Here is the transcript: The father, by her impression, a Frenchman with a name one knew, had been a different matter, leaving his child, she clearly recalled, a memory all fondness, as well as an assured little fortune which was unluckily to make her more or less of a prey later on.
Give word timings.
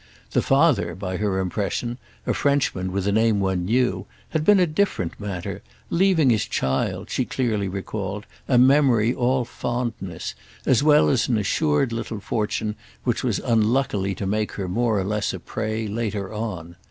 The 0.31 0.41
father, 0.41 0.95
by 0.95 1.17
her 1.17 1.37
impression, 1.39 1.99
a 2.25 2.33
Frenchman 2.33 2.91
with 2.91 3.05
a 3.07 3.11
name 3.11 3.39
one 3.39 3.65
knew, 3.65 4.07
had 4.29 4.43
been 4.43 4.59
a 4.59 4.65
different 4.65 5.19
matter, 5.19 5.61
leaving 5.91 6.31
his 6.31 6.47
child, 6.47 7.11
she 7.11 7.23
clearly 7.23 7.67
recalled, 7.67 8.25
a 8.47 8.57
memory 8.57 9.13
all 9.13 9.45
fondness, 9.45 10.33
as 10.65 10.81
well 10.81 11.07
as 11.07 11.27
an 11.27 11.37
assured 11.37 11.91
little 11.93 12.19
fortune 12.19 12.73
which 13.03 13.23
was 13.23 13.37
unluckily 13.37 14.15
to 14.15 14.25
make 14.25 14.53
her 14.53 14.67
more 14.67 14.99
or 14.99 15.03
less 15.03 15.33
of 15.33 15.41
a 15.41 15.43
prey 15.43 15.87
later 15.87 16.33
on. 16.33 16.77